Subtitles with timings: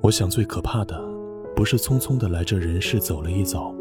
[0.00, 0.96] 我想最可怕的，
[1.56, 3.74] 不是匆匆的来这人世走了一遭，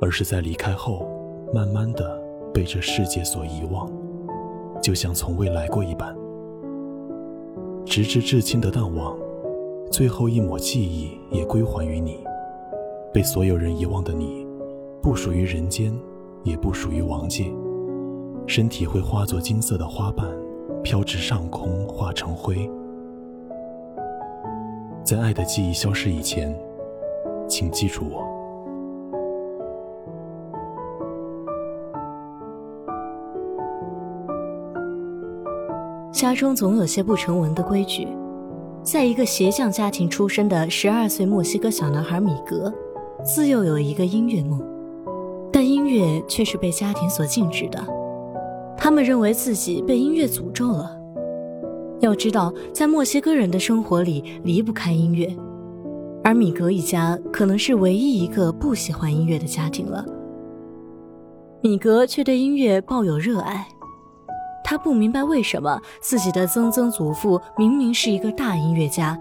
[0.00, 1.08] 而是在离开后，
[1.54, 2.20] 慢慢的
[2.52, 3.90] 被这世界所遗忘，
[4.82, 6.14] 就像从未来过一般。
[7.86, 9.16] 直至至亲的淡忘，
[9.90, 12.22] 最后一抹记忆也归还于你。
[13.12, 14.46] 被所有人遗忘的你，
[15.00, 15.92] 不属于人间，
[16.44, 17.50] 也不属于王界。
[18.46, 20.28] 身体会化作金色的花瓣，
[20.82, 22.70] 飘至上空，化成灰。
[25.12, 26.58] 在爱的记忆消失以前，
[27.46, 28.26] 请记住我。
[36.10, 38.08] 家中总有些不成文的规矩。
[38.82, 42.72] 在一个鞋匠家庭出身的十二岁墨西哥小男孩米格，
[43.22, 44.64] 自幼有一个音乐梦，
[45.52, 47.78] 但音乐却是被家庭所禁止的。
[48.78, 51.01] 他们认为自己被音乐诅咒了。
[52.02, 55.32] 要知道，在墨西哥人的生活里离不开音乐，
[56.24, 60.04] 而米格一家可能是唯一一个不喜欢音乐的家庭了。
[61.60, 63.64] 米格却对音乐抱有热爱。
[64.64, 69.16] 他不明白为什么自己的曾曾祖父明明是一个大音乐家，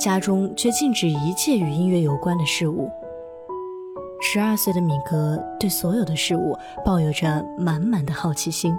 [0.00, 2.88] 家中却禁止一切与音乐有关的事物。
[4.22, 8.74] 十二岁的米格对所有的事物抱有着满满的好奇心。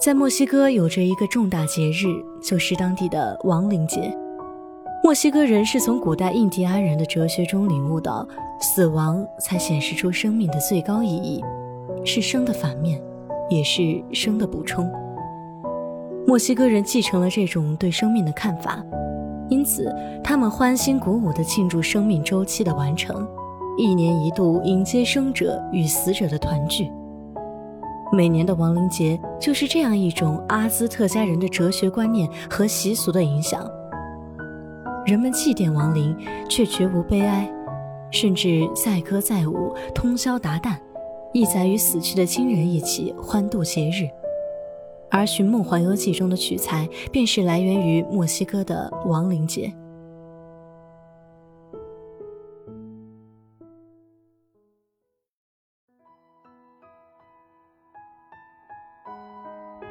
[0.00, 2.06] 在墨西哥有着一个重大节日，
[2.42, 4.16] 就是当地的亡灵节。
[5.04, 8.26] 墨西哥人是从古代印第安人的哲学中领悟到，
[8.62, 11.44] 死亡才显示出生命的最高意义，
[12.02, 12.98] 是生的反面。
[13.50, 14.88] 也是生的补充。
[16.24, 18.82] 墨西哥人继承了这种对生命的看法，
[19.48, 23.26] 因此他们欢欣鼓舞地庆祝生命周期的完成，
[23.76, 26.90] 一年一度迎接生者与死者的团聚。
[28.12, 33.64] 每年的亡灵节就是这样一种阿兹特加人的哲学观念和习俗的影响。
[35.06, 36.16] 人们祭奠亡灵，
[36.48, 37.50] 却绝无悲哀，
[38.10, 40.76] 甚至载歌载舞，通宵达旦。
[41.32, 44.10] 意在与死去的亲人一起欢度节日，
[45.08, 49.72] 而《寻梦环游记》中的取材便是来源于墨西哥的亡灵节。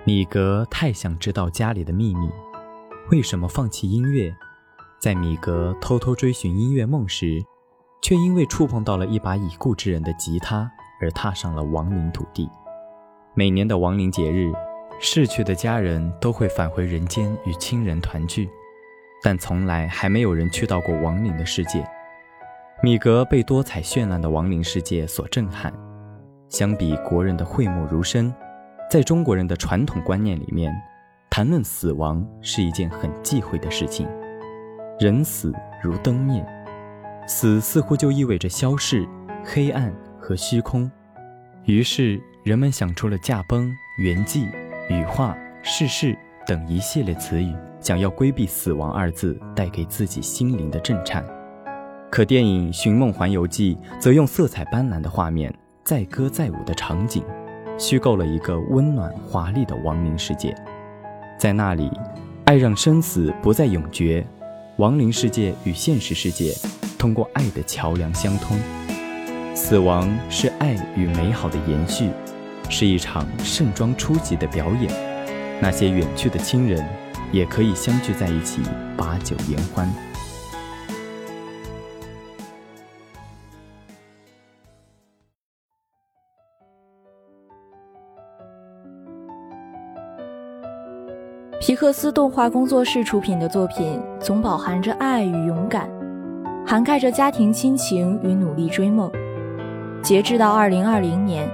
[0.09, 2.27] 米格太想知道家里的秘密，
[3.11, 4.35] 为什么放弃音乐？
[4.99, 7.39] 在米格偷偷追寻音乐梦时，
[8.01, 10.67] 却因为触碰到了一把已故之人的吉他。
[10.99, 12.49] 而踏上了亡灵土地。
[13.35, 14.51] 每年的亡灵节日，
[14.99, 18.49] 逝去的家人都会返回人间与亲人团聚，
[19.21, 21.87] 但从来还没有人去到过亡灵的世界。
[22.81, 25.71] 米格被多彩绚烂的亡灵世界所震撼。
[26.49, 28.33] 相比国人的讳莫如深，
[28.89, 30.73] 在中国人的传统观念里面，
[31.29, 34.07] 谈论死亡是一件很忌讳的事情。
[34.99, 36.43] 人死如灯灭，
[37.27, 39.07] 死似乎就意味着消逝、
[39.43, 39.93] 黑暗。
[40.21, 40.91] 和虚空，
[41.65, 44.45] 于是人们想出了驾崩、圆寂、
[44.89, 51.25] 羽化、逝世等一系列词语，想要规避“死亡”二字带给自己心灵的震颤。
[52.11, 55.51] 可电影《寻梦环游记》则用色彩斑斓的画面、
[55.83, 57.23] 载歌载舞的场景，
[57.79, 60.53] 虚构了一个温暖华丽的亡灵世界。
[61.39, 61.89] 在那里，
[62.43, 64.27] 爱让生死不再永绝，
[64.75, 66.53] 亡灵世界与现实世界
[66.97, 68.57] 通过爱的桥梁相通。
[69.55, 72.09] 死亡是爱与美好的延续，
[72.69, 74.91] 是一场盛装出席的表演。
[75.61, 76.85] 那些远去的亲人，
[77.31, 78.61] 也可以相聚在一起，
[78.97, 79.89] 把酒言欢。
[91.59, 95.89] 皮克斯动画工作室出品的作品，总饱含着爱与勇敢，
[96.65, 99.11] 涵盖着家庭亲情与努力追梦。
[100.01, 101.45] 截至到二零二零年，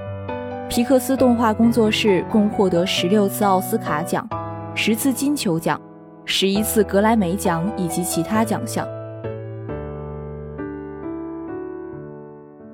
[0.70, 4.30] 皮克斯动画工作室共获得十六次奥斯卡奖、
[4.76, 5.82] 十次金球奖、
[6.24, 8.88] 十一次格莱美奖以及其他奖项。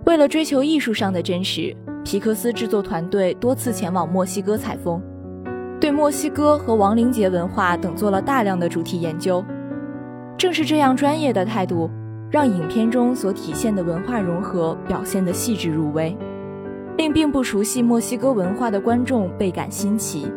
[0.06, 1.74] 为了追求艺术上的真实，
[2.04, 5.02] 皮克斯制作团队多次前往墨西哥采风，
[5.82, 9.44] 对墨西哥和亡灵节文化等做了大量的主题研究。
[10.38, 11.90] 正是这样专业的态度。
[12.30, 16.16] 让影片中所体现的文化融合表现得细致入微，
[16.98, 20.32] 令并不熟悉墨西哥文化的观众倍感新奇，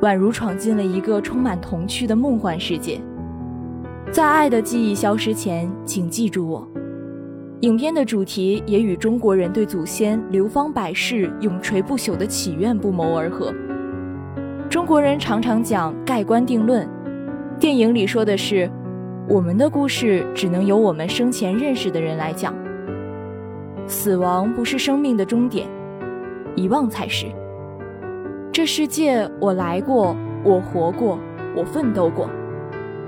[0.00, 3.00] 宛如闯进了一个充满童趣的梦幻世界。
[4.10, 6.68] 在爱的记忆消失前，请记住我。
[7.60, 13.54] 影片的主题也与中国人对祖先流芳百世、永垂不朽的祈愿不谋而合。
[14.72, 16.88] 中国人常常讲盖棺定论，
[17.60, 18.70] 电影里说的是。
[19.28, 22.54] 我们的故事只能由我们生前认识的人来讲。
[23.86, 25.68] 死亡不是生命的终点，
[26.56, 27.26] 遗忘才是。
[28.50, 31.18] 这世界，我来过，我活过，
[31.54, 32.30] 我奋斗过，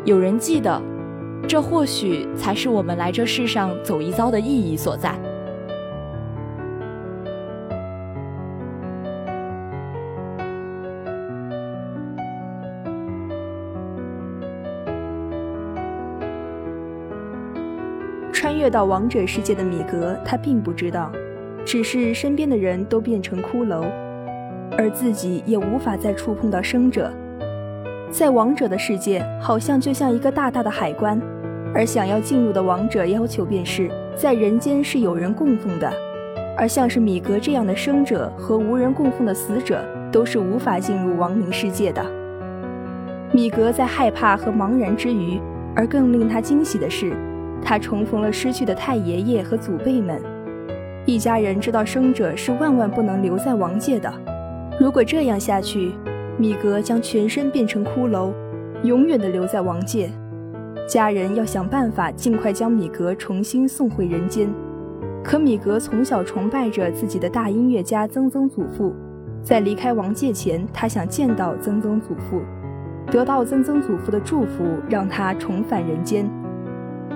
[0.05, 0.83] 有人记得，
[1.49, 5.19] 这或许才是我们来这世上走一遭的意义所在。
[18.45, 21.11] 穿越到王者世界的米格，他并不知道，
[21.65, 23.87] 只是身边的人都变成骷髅，
[24.77, 27.11] 而自己也无法再触碰到生者。
[28.11, 31.19] 在王者的世界，好像就像一个大大的海关，
[31.75, 35.91] 而想要进入的王者要求便是在人间是有人供奉的，
[36.55, 39.83] 而像是米格这样的生者和无人供奉的死者，
[40.13, 42.05] 都是无法进入亡灵世界的。
[43.33, 45.41] 米格在害怕和茫然之余，
[45.75, 47.15] 而更令他惊喜的是。
[47.65, 50.21] 他重逢了失去的太爷爷和祖辈们，
[51.07, 54.13] 一家人知道生者是万万不能留在王界的。
[54.79, 55.93] 如果这样下去，
[56.37, 58.33] 米格将全身变成骷髅，
[58.83, 60.11] 永远的留在王界。
[60.87, 64.47] 家人要想办法尽快将米格重新送回人间。
[65.23, 68.95] 可米格从小崇拜着自己的大音乐家曾曾祖父，
[69.43, 72.43] 在离开王界前，他想见到曾曾祖父，
[73.11, 76.29] 得到曾曾祖父的祝福，让他重返人间。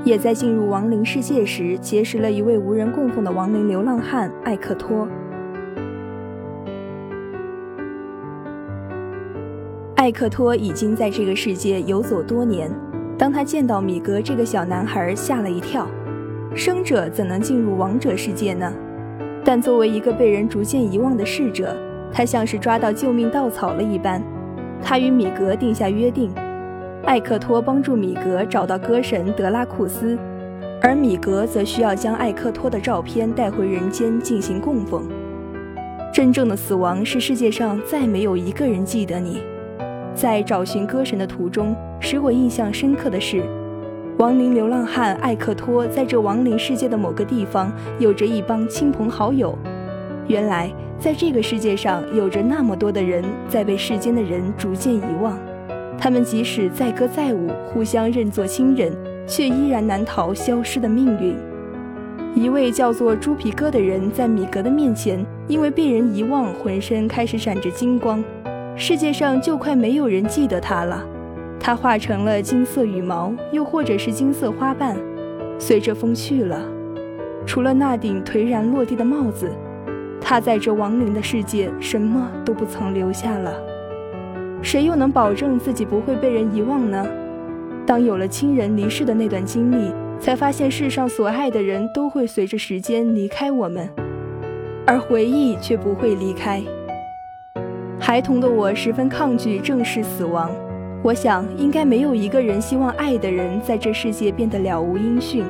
[0.05, 5.06] 也在进入亡灵世界时，结识了一位无人供奉的亡灵流浪汉艾克托。
[9.97, 12.71] 艾克托已经在这个世界游走多年。
[13.19, 15.87] 当他见到米格这个小男孩，吓了一跳。
[16.55, 18.73] 生者怎能进入王者世界呢？
[19.45, 21.77] 但作为一个被人逐渐遗忘的逝者，
[22.12, 24.23] 他像是抓到救命稻草了一般。
[24.81, 26.31] 他与米格定下约定。
[27.09, 30.19] 艾克托帮助米格找到歌神德拉库斯，
[30.83, 35.09] 而米格则需要将艾克托的照片带回人间进行供奉。
[36.13, 39.41] 真正的死亡是世界上再没有一个人记得你。
[40.15, 43.43] 在找寻歌神的途中，使我印象深刻的是，
[44.19, 49.57] 亡灵流浪汉艾克托在这亡灵世界的某个地方有着一帮亲朋好友。
[50.27, 55.39] 原来，在这个世界上有着那么多的人在被世间的人逐渐遗忘。
[55.99, 58.93] 他们即使载歌载舞，互相认作亲人，
[59.27, 61.37] 却依然难逃消失的命运。
[62.35, 68.23] 一位叫做猪皮哥的人，在米格的面前，因为被人遗忘，浑身开始闪着金光，
[68.77, 71.05] 世界上就快没有人记得他了。
[71.59, 74.97] 他化成了金色羽毛，又或者是金色花瓣，
[75.59, 76.61] 随着风去了。
[77.45, 79.50] 除了那顶颓然落地的帽子，
[80.21, 83.53] 他在这亡灵的世界，什么都不曾留下了。
[84.63, 87.07] 谁又能保证自己不会被人遗忘呢？
[87.87, 93.89] 当有了亲人离世的那段经历，才发现世上所爱的人都会随着时间离开我们，
[94.87, 96.63] 而回忆却不会离开。
[97.99, 100.51] 孩童的我十分抗拒正视死亡，
[101.03, 105.45] 我想应该没有一个人希望爱的人在这世界变得了无音讯。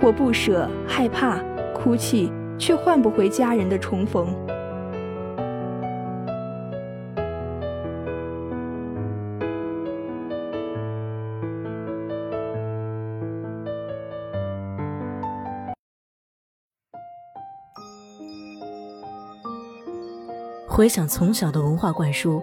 [0.00, 1.38] 我不舍、害怕、
[1.74, 4.26] 哭泣，却换不回家人的重逢。
[20.74, 22.42] 回想从小的文化灌输，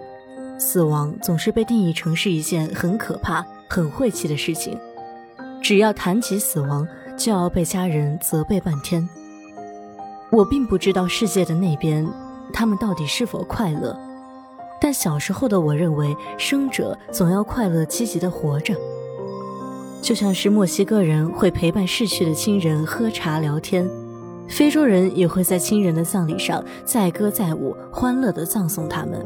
[0.56, 4.78] 死亡总是被定义成是一件很可怕、很晦气的事情。
[5.60, 6.86] 只要谈起死亡，
[7.18, 9.06] 就要被家人责备半天。
[10.30, 12.08] 我并不知道世界的那边，
[12.52, 13.98] 他们到底是否快乐。
[14.80, 18.76] 但小时候的我认为，生者总要快乐、积极的活着。
[20.00, 23.90] 就像是墨西哥人会陪伴逝去的亲人喝茶聊天。
[24.50, 29.24] 非洲人也会在亲人的葬礼上载歌载舞，欢乐地葬送他们。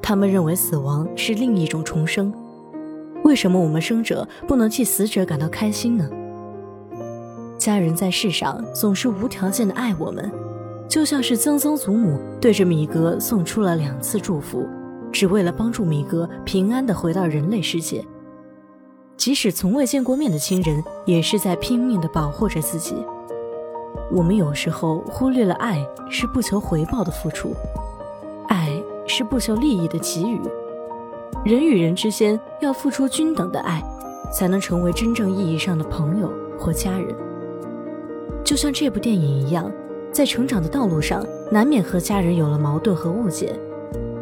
[0.00, 2.32] 他们认为死亡是另一种重生。
[3.24, 6.08] 为什么我们生者不能替死者感到开心呢？
[7.58, 10.30] 家人在世上总是无条件的爱我们，
[10.88, 14.66] 就像是曾曾祖母对着米格送出了两次祝福，
[15.12, 18.04] 只为了帮助米格平安地回到人类世界。
[19.16, 22.94] 即使从未见过面的亲人，也是在拼命地保护着自己。
[24.12, 27.54] 我们有时候忽略了，爱是不求回报的付出，
[28.46, 28.70] 爱
[29.06, 30.38] 是不求利益的给予。
[31.46, 33.82] 人与人之间要付出均等的爱，
[34.30, 37.08] 才能成为真正意义上的朋友或家人。
[38.44, 39.72] 就像这部电影一样，
[40.12, 43.58] 在成长的道路上，难免和家人有了矛盾和误解，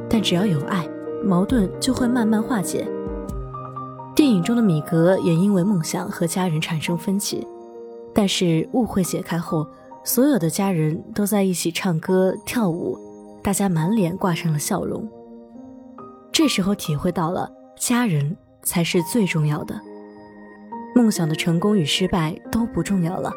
[0.09, 0.88] 但只要有爱，
[1.25, 2.87] 矛盾就会慢慢化解。
[4.14, 7.44] 电影中的米格也因为梦想和家人产生分歧，
[8.14, 9.66] 但是误会解开后，
[10.02, 12.99] 所有的家人都在一起唱歌跳舞，
[13.42, 15.09] 大家满脸挂上了笑容。
[16.33, 19.78] 这时候体会到了，家人才是最重要的。
[20.95, 23.30] 梦想的成功与失败都不重要了，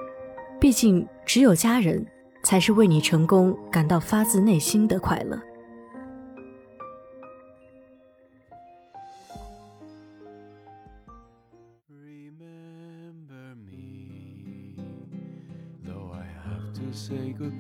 [0.60, 2.06] 毕竟只有家人
[2.44, 5.38] 才是为你成功感到发自内心的快乐。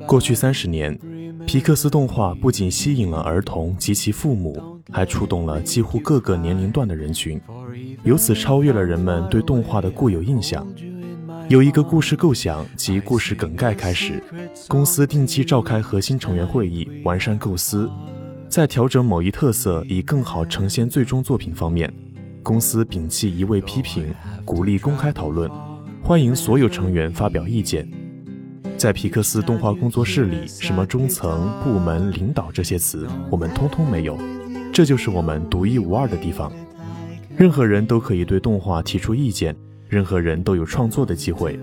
[0.05, 0.97] 过去三十年，
[1.45, 7.39] 皮克斯动画不仅吸引了儿童及其父母，还触动了几乎各个年龄段的人群，
[8.03, 10.67] 由此超越了人们对动画的固有印象。
[11.49, 14.23] 由一个故事构想及故事梗概开始，
[14.67, 17.89] 公司定期召开核心成员会议，完善构思，
[18.47, 21.93] 在调整某一特色以更好呈现最终作品方面，
[22.41, 24.13] 公司摒弃一味批评，
[24.45, 25.51] 鼓励公开讨论，
[26.01, 28.02] 欢迎所有成员发表意见。
[28.77, 34.17] 在皮克斯动画工作室里，什么中层、部门、领导这些词，我们通通没有。
[34.73, 36.51] 这就是我们独一无二的地方。
[37.37, 39.55] 任何人都可以对动画提出意见，
[39.87, 41.57] 任何人都有创作的机会。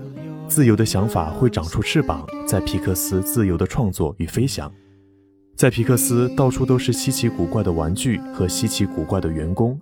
[0.47, 4.71] 自由的想法会长出翅膀，在皮克斯自由的创作与飞翔。
[5.55, 9.79] 在皮克斯，到处都是稀奇古怪的玩具和稀奇古怪的员工。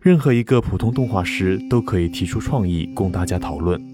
[0.00, 3.93] 任何一个普通动画师都可以提出创意供大家讨论。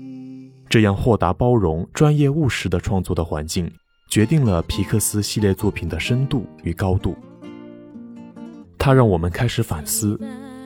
[0.70, 3.68] 这样豁达包容、专业务实的创作的环境，
[4.08, 7.16] 决定了皮克斯系列作品的深度与高度。
[8.78, 10.16] 它让我们开始反思：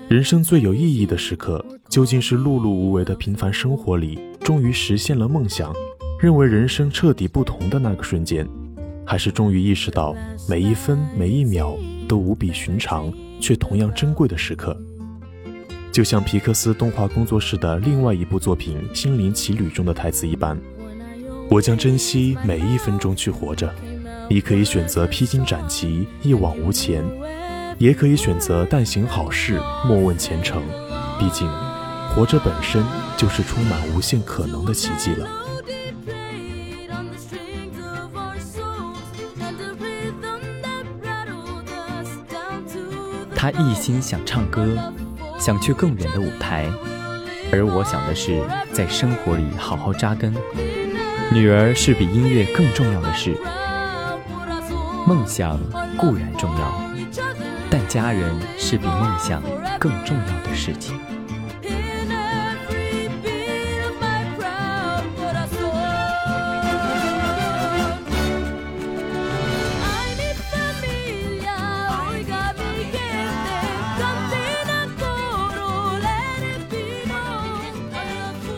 [0.07, 5.73] 人生最有意义的时刻，究竟是碌碌无为的平凡生活里，终于实现了梦想，
[6.21, 8.47] 认为人生彻底不同的那个瞬间，
[9.07, 10.15] 还是终于意识到
[10.47, 11.75] 每一分每一秒
[12.07, 14.79] 都无比寻常却同样珍贵的时刻？
[15.95, 20.59] 就像皮克斯动画工作室的另外一部作品《心灵奇旅》中的台词一般，
[21.49, 23.73] 我将珍惜每一分钟去活着。
[24.29, 27.05] 你可以选择披荆斩棘，一往无前，
[27.79, 30.61] 也可以选择但行好事，莫问前程。
[31.17, 31.49] 毕竟，
[32.13, 32.85] 活着本身
[33.17, 35.29] 就是充满无限可能的奇迹了。
[43.37, 44.77] 他一心想唱歌。
[45.45, 46.71] 想去更远的舞台，
[47.53, 48.41] 而我想的是
[48.73, 50.33] 在生活里好好扎根。
[51.35, 53.37] 女儿是比音乐更重要的事，
[55.07, 55.61] 梦想
[55.99, 56.81] 固然重要，
[57.69, 59.43] 但家人是比梦想
[59.79, 60.99] 更重要的事情。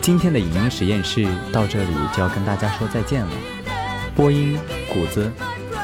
[0.07, 3.33] 今天的影音实验室到这里就要跟大家说再见了。
[4.15, 4.57] 播音：
[4.89, 5.33] 谷子、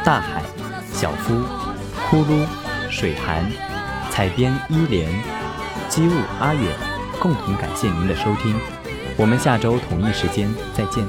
[0.04, 0.44] 大海、
[0.92, 1.42] 小夫、
[2.08, 2.46] 呼噜、
[2.88, 3.50] 水寒、
[4.12, 5.12] 采编：伊莲、
[5.88, 6.72] 机务阿远，
[7.18, 8.54] 共同感谢您的收听。
[9.16, 11.04] 我们下周同一时间再见。